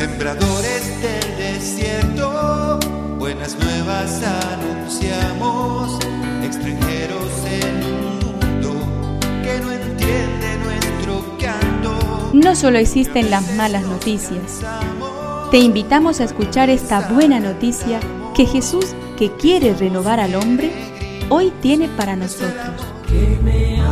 Sembradores 0.00 1.02
del 1.02 1.36
desierto, 1.36 2.78
buenas 3.18 3.54
nuevas 3.58 4.22
anunciamos, 4.22 5.98
extranjeros 6.42 7.30
en 7.44 7.84
un 7.84 8.18
mundo 8.18 9.20
que 9.42 9.60
no 9.60 9.70
entiende 9.70 10.56
nuestro 10.64 11.36
canto. 11.38 12.30
No 12.32 12.56
solo 12.56 12.78
existen 12.78 13.30
las 13.30 13.54
malas 13.56 13.82
noticias. 13.82 14.62
Te 15.50 15.58
invitamos 15.58 16.22
a 16.22 16.24
escuchar 16.24 16.70
esta 16.70 17.10
buena 17.10 17.38
noticia 17.38 18.00
que 18.34 18.46
Jesús, 18.46 18.94
que 19.18 19.30
quiere 19.32 19.74
renovar 19.74 20.18
al 20.18 20.34
hombre, 20.34 20.72
hoy 21.28 21.52
tiene 21.60 21.90
para 21.90 22.16
nosotros. 22.16 22.86
Que 23.06 23.38
me 23.42 23.82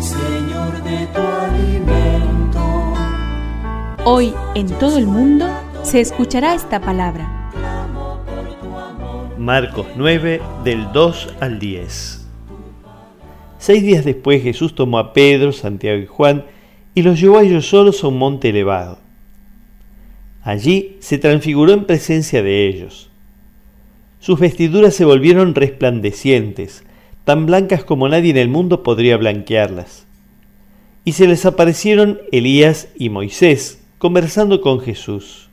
Señor, 0.00 0.82
de 0.82 1.06
tu 1.06 1.20
alimento. 1.20 2.94
Hoy 4.04 4.34
en 4.54 4.66
todo 4.78 4.98
el 4.98 5.06
mundo 5.06 5.46
se 5.82 6.00
escuchará 6.00 6.54
esta 6.54 6.80
palabra. 6.80 7.50
Marcos 9.38 9.86
9 9.96 10.42
del 10.64 10.92
2 10.92 11.34
al 11.40 11.58
10. 11.58 12.26
Seis 13.58 13.82
días 13.82 14.04
después 14.04 14.42
Jesús 14.42 14.74
tomó 14.74 14.98
a 14.98 15.12
Pedro, 15.12 15.52
Santiago 15.52 16.02
y 16.02 16.06
Juan 16.06 16.44
y 16.94 17.02
los 17.02 17.18
llevó 17.18 17.38
a 17.38 17.42
ellos 17.42 17.66
solos 17.66 18.04
a 18.04 18.08
un 18.08 18.18
monte 18.18 18.50
elevado. 18.50 18.98
Allí 20.42 20.98
se 21.00 21.18
transfiguró 21.18 21.72
en 21.72 21.84
presencia 21.84 22.42
de 22.42 22.66
ellos. 22.68 23.10
Sus 24.20 24.38
vestiduras 24.38 24.94
se 24.94 25.04
volvieron 25.04 25.54
resplandecientes, 25.54 26.84
tan 27.26 27.44
blancas 27.44 27.84
como 27.84 28.08
nadie 28.08 28.30
en 28.30 28.38
el 28.38 28.48
mundo 28.48 28.82
podría 28.82 29.18
blanquearlas. 29.18 30.06
Y 31.04 31.12
se 31.12 31.28
les 31.28 31.44
aparecieron 31.44 32.20
Elías 32.32 32.88
y 32.96 33.10
Moisés 33.10 33.84
conversando 33.98 34.62
con 34.62 34.80
Jesús. 34.80 35.50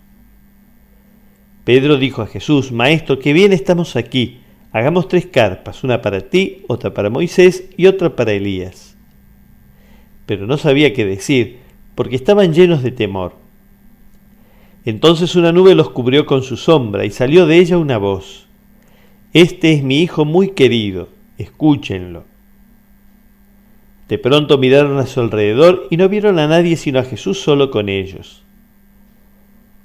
Pedro 1.65 1.97
dijo 1.97 2.21
a 2.21 2.27
Jesús, 2.27 2.71
Maestro, 2.71 3.19
qué 3.19 3.33
bien 3.33 3.51
estamos 3.51 3.97
aquí 3.97 4.39
Hagamos 4.73 5.07
tres 5.07 5.27
carpas, 5.27 5.83
una 5.83 6.01
para 6.01 6.21
ti, 6.21 6.63
otra 6.67 6.95
para 6.95 7.11
Moisés 7.11 7.65
y 7.77 7.85
otra 7.85 8.15
para 8.15 8.33
Elías. 8.33 8.97
Pero 10.25 10.47
no 10.47 10.57
sabía 10.57 10.93
qué 10.93 11.05
decir, 11.05 11.59
porque 11.93 12.15
estaban 12.15 12.55
llenos 12.55 12.81
de 12.81 12.89
temor. 12.89 13.35
Entonces 14.83 15.35
una 15.35 15.51
nube 15.51 15.75
los 15.75 15.91
cubrió 15.91 16.25
con 16.25 16.41
su 16.41 16.57
sombra 16.57 17.05
y 17.05 17.11
salió 17.11 17.45
de 17.45 17.59
ella 17.59 17.77
una 17.77 17.99
voz. 17.99 18.47
Este 19.31 19.73
es 19.73 19.83
mi 19.83 20.01
hijo 20.01 20.25
muy 20.25 20.49
querido, 20.49 21.09
escúchenlo. 21.43 22.25
De 24.07 24.17
pronto 24.17 24.57
miraron 24.57 24.97
a 24.97 25.05
su 25.05 25.21
alrededor 25.21 25.87
y 25.89 25.97
no 25.97 26.09
vieron 26.09 26.39
a 26.39 26.47
nadie 26.47 26.75
sino 26.75 26.99
a 26.99 27.03
Jesús 27.03 27.39
solo 27.39 27.71
con 27.71 27.89
ellos. 27.89 28.43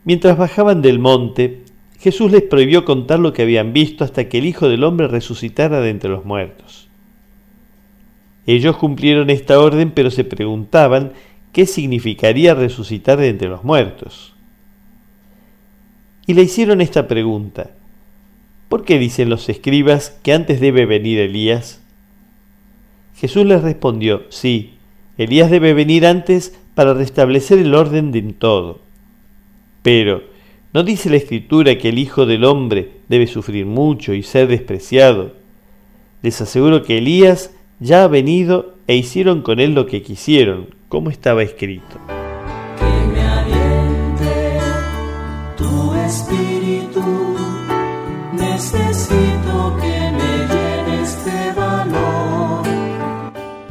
Mientras 0.05 0.39
bajaban 0.39 0.83
del 0.83 0.99
monte, 0.99 1.65
Jesús 1.99 2.31
les 2.31 2.43
prohibió 2.43 2.85
contar 2.85 3.19
lo 3.19 3.33
que 3.33 3.43
habían 3.43 3.73
visto 3.73 4.05
hasta 4.05 4.29
que 4.29 4.39
el 4.39 4.47
Hijo 4.47 4.69
del 4.69 4.85
Hombre 4.85 5.09
resucitara 5.09 5.81
de 5.81 5.91
entre 5.91 6.11
los 6.11 6.25
muertos. 6.25 6.89
Ellos 8.47 8.77
cumplieron 8.77 9.29
esta 9.31 9.61
orden, 9.61 9.91
pero 9.91 10.11
se 10.11 10.25
preguntaban 10.25 11.13
qué 11.53 11.67
significaría 11.67 12.55
resucitar 12.55 13.19
de 13.19 13.29
entre 13.29 13.49
los 13.49 13.65
muertos. 13.65 14.35
Y 16.27 16.35
le 16.35 16.43
hicieron 16.43 16.81
esta 16.81 17.09
pregunta. 17.09 17.71
¿Por 18.79 18.85
qué 18.85 19.01
dicen 19.01 19.29
los 19.29 19.49
escribas 19.49 20.17
que 20.23 20.33
antes 20.33 20.61
debe 20.61 20.87
venir 20.87 21.19
Elías? 21.19 21.83
Jesús 23.17 23.45
les 23.45 23.61
respondió, 23.61 24.23
sí, 24.29 24.75
Elías 25.17 25.51
debe 25.51 25.75
venir 25.75 26.07
antes 26.07 26.57
para 26.77 26.95
restablecer 26.95 27.59
el 27.59 27.75
orden 27.75 28.13
de 28.13 28.23
todo. 28.35 28.79
Pero, 29.83 30.23
¿No 30.73 30.85
dice 30.85 31.11
la 31.11 31.17
Escritura 31.17 31.77
que 31.77 31.89
el 31.89 31.99
Hijo 31.99 32.25
del 32.25 32.45
Hombre 32.45 32.93
debe 33.09 33.27
sufrir 33.27 33.67
mucho 33.67 34.15
y 34.15 34.23
ser 34.23 34.47
despreciado? 34.47 35.33
Les 36.23 36.41
aseguro 36.41 36.85
que 36.85 36.99
Elías 36.99 37.53
ya 37.81 38.05
ha 38.05 38.07
venido 38.07 38.77
e 38.87 38.95
hicieron 38.95 39.43
con 39.43 39.59
él 39.59 39.75
lo 39.75 39.87
que 39.87 40.03
quisieron, 40.03 40.69
como 40.89 41.11
estaba 41.11 41.43
escrito. 41.43 41.99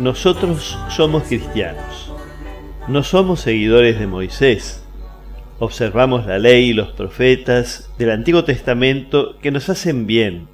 Nosotros 0.07 0.79
somos 0.87 1.23
cristianos. 1.23 2.13
No 2.87 3.03
somos 3.03 3.41
seguidores 3.41 3.99
de 3.99 4.07
Moisés 4.07 4.81
Observamos 5.59 6.25
la 6.25 6.39
ley 6.39 6.69
y 6.69 6.73
los 6.73 6.93
profetas 6.93 7.91
del 7.97 8.11
Antiguo 8.11 8.45
Testamento 8.45 9.37
que 9.41 9.51
nos 9.51 9.67
hacen 9.67 10.07
bien, 10.07 10.47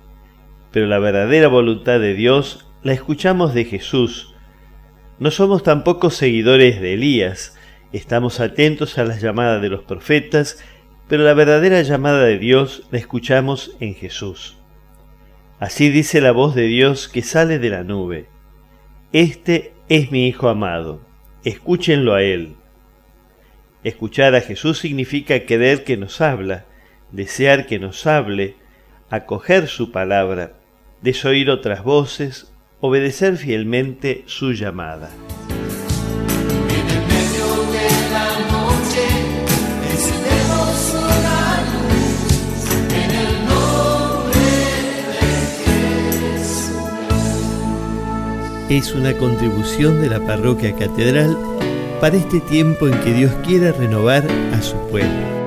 pero 0.71 0.87
la 0.87 0.97
verdadera 0.97 1.49
voluntad 1.49 1.99
de 1.99 2.15
Dios 2.15 2.65
la 2.81 2.93
escuchamos 2.93 3.53
de 3.53 3.65
Jesús. 3.65 4.33
No 5.19 5.29
somos 5.29 5.61
tampoco 5.61 6.09
seguidores 6.09 6.81
de 6.81 6.95
Elías, 6.95 7.55
estamos 7.91 8.39
atentos 8.39 8.97
a 8.97 9.03
las 9.03 9.21
llamadas 9.21 9.61
de 9.61 9.69
los 9.69 9.83
profetas, 9.83 10.63
pero 11.07 11.21
la 11.21 11.35
verdadera 11.35 11.79
llamada 11.83 12.23
de 12.23 12.39
Dios 12.39 12.87
la 12.89 12.97
escuchamos 12.97 13.77
en 13.79 13.93
Jesús. 13.93 14.57
Así 15.59 15.91
dice 15.91 16.21
la 16.21 16.31
voz 16.31 16.55
de 16.55 16.63
Dios 16.63 17.07
que 17.07 17.21
sale 17.21 17.59
de 17.59 17.69
la 17.69 17.83
nube. 17.83 18.32
Este 19.13 19.73
es 19.89 20.11
mi 20.11 20.27
Hijo 20.27 20.49
amado, 20.49 20.99
escúchenlo 21.43 22.15
a 22.15 22.23
Él. 22.23 22.55
Escuchar 23.83 24.33
a 24.33 24.41
Jesús 24.41 24.79
significa 24.79 25.41
querer 25.41 25.83
que 25.83 25.97
nos 25.97 26.19
habla, 26.19 26.65
desear 27.11 27.67
que 27.67 27.77
nos 27.77 28.07
hable, 28.07 28.55
acoger 29.11 29.67
su 29.67 29.91
palabra, 29.91 30.53
desoír 31.03 31.51
otras 31.51 31.83
voces, 31.83 32.51
obedecer 32.79 33.37
fielmente 33.37 34.23
su 34.25 34.53
llamada. 34.53 35.11
Es 48.73 48.95
una 48.95 49.15
contribución 49.15 50.01
de 50.01 50.09
la 50.09 50.19
parroquia 50.19 50.75
catedral 50.75 51.37
para 52.01 52.17
este 52.17 52.39
tiempo 52.39 52.87
en 52.87 52.99
que 53.01 53.13
Dios 53.13 53.31
quiere 53.45 53.71
renovar 53.71 54.25
a 54.51 54.63
su 54.63 54.75
pueblo. 54.89 55.42